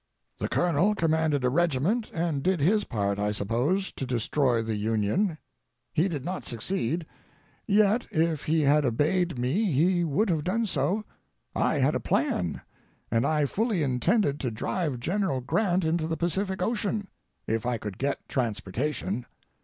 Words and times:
The 0.39 0.47
Colonel 0.49 0.95
commanded 0.95 1.43
a 1.45 1.51
regiment, 1.51 2.09
and 2.11 2.41
did 2.41 2.59
his 2.59 2.85
part, 2.85 3.19
I 3.19 3.29
suppose, 3.31 3.91
to 3.91 4.03
destroy 4.07 4.63
the 4.63 4.73
Union. 4.75 5.37
He 5.93 6.07
did 6.07 6.25
not 6.25 6.43
succeed, 6.43 7.05
yet 7.67 8.07
if 8.09 8.45
he 8.45 8.61
had 8.61 8.83
obeyed 8.83 9.37
me 9.37 9.65
he 9.71 10.03
would 10.03 10.31
have 10.31 10.43
done 10.43 10.65
so. 10.65 11.05
I 11.55 11.75
had 11.75 11.93
a 11.93 11.99
plan, 11.99 12.63
and 13.11 13.27
I 13.27 13.45
fully 13.45 13.83
intended 13.83 14.39
to 14.39 14.49
drive 14.49 14.99
General 14.99 15.39
Grant 15.39 15.85
into 15.85 16.07
the 16.07 16.17
Pacific 16.17 16.63
Ocean—if 16.63 17.63
I 17.67 17.77
could 17.77 17.99
get 17.99 18.27
transportation. 18.27 19.27